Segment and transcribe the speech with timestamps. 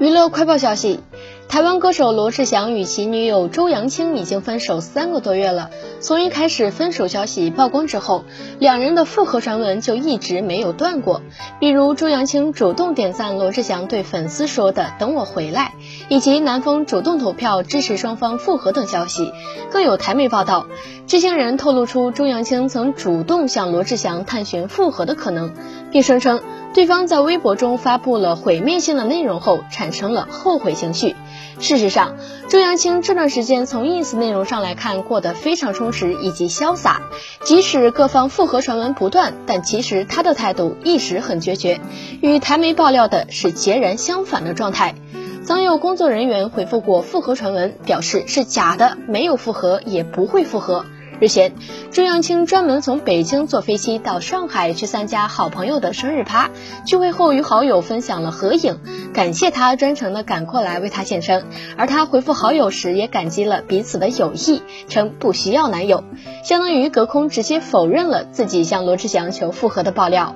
[0.00, 0.98] 娱乐快报消息。
[1.46, 5.70] 台湾歌手罗志祥与其女友周扬青已经分手三个多月了。
[6.00, 8.24] 从一开始分手消息曝光之后，
[8.58, 11.22] 两人的复合传闻就一直没有断过。
[11.60, 15.74] 比如周扬青主动点赞罗志祥对粉丝说的“等我回来”，
[16.08, 19.32] 以及南风主动投票支持双方复合等消息。
[19.70, 20.66] 更有台媒报道，
[21.06, 25.52] 知情人透露出周扬青曾主动向罗志祥探寻复合的可能，
[25.92, 26.40] 并声称
[26.74, 31.14] 对方在微博中发布了毁灭性的内容后产生了后悔情绪。
[31.60, 32.16] 事实上，
[32.48, 37.02] 周扬青这段时间从 ins 内容上来看，过得非常充实以及潇洒。
[37.44, 41.80] 即使各方复合传闻不断，但其实他的态度一直很决绝，
[42.20, 44.96] 与台媒爆料的是截然相反的状态。
[45.44, 50.84] 曾有工作人员回复过复合传闻，表示是假的，没有复合，也不会复合。
[51.20, 51.52] 日前，
[51.92, 56.50] 周扬青专门从北京坐飞机到上海去参加好朋友的生日趴，
[56.84, 58.80] 聚会后与好友分享了合影，
[59.14, 61.44] 感谢他专程的赶过来为他献声，
[61.76, 66.02] 而他回复好友时也感激了彼此的友谊，称不需要男友，
[66.42, 70.34] 相当于隔空直接否认了自己向罗志祥求复合的爆料。